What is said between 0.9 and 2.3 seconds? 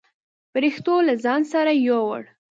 له ځان سره يووړ.